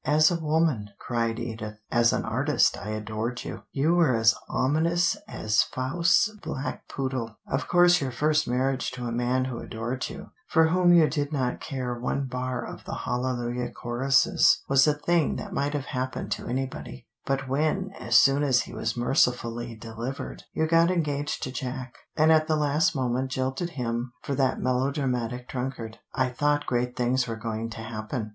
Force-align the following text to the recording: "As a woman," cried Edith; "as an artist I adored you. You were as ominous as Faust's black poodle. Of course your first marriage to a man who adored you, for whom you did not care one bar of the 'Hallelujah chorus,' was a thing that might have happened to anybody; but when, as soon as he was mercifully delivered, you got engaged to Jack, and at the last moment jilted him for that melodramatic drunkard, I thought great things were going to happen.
"As 0.03 0.31
a 0.31 0.39
woman," 0.39 0.89
cried 0.97 1.37
Edith; 1.39 1.77
"as 1.91 2.11
an 2.11 2.25
artist 2.25 2.75
I 2.75 2.89
adored 2.89 3.43
you. 3.43 3.61
You 3.71 3.93
were 3.93 4.15
as 4.15 4.33
ominous 4.49 5.15
as 5.27 5.61
Faust's 5.61 6.31
black 6.41 6.87
poodle. 6.87 7.37
Of 7.45 7.67
course 7.67 8.01
your 8.01 8.09
first 8.09 8.47
marriage 8.47 8.89
to 8.93 9.05
a 9.05 9.11
man 9.11 9.45
who 9.45 9.59
adored 9.59 10.09
you, 10.09 10.31
for 10.47 10.69
whom 10.69 10.91
you 10.91 11.07
did 11.07 11.31
not 11.31 11.59
care 11.59 11.93
one 11.93 12.25
bar 12.25 12.65
of 12.65 12.83
the 12.85 12.95
'Hallelujah 13.05 13.69
chorus,' 13.69 14.63
was 14.67 14.87
a 14.87 14.95
thing 14.95 15.35
that 15.35 15.53
might 15.53 15.73
have 15.73 15.85
happened 15.93 16.31
to 16.31 16.47
anybody; 16.47 17.07
but 17.27 17.47
when, 17.47 17.91
as 17.99 18.15
soon 18.17 18.41
as 18.41 18.61
he 18.61 18.73
was 18.73 18.97
mercifully 18.97 19.75
delivered, 19.75 20.41
you 20.51 20.65
got 20.65 20.89
engaged 20.89 21.43
to 21.43 21.51
Jack, 21.51 21.93
and 22.17 22.31
at 22.31 22.47
the 22.47 22.55
last 22.55 22.95
moment 22.95 23.29
jilted 23.29 23.69
him 23.77 24.13
for 24.23 24.33
that 24.33 24.59
melodramatic 24.59 25.47
drunkard, 25.47 25.99
I 26.15 26.29
thought 26.29 26.65
great 26.65 26.95
things 26.95 27.27
were 27.27 27.35
going 27.35 27.69
to 27.69 27.81
happen. 27.81 28.29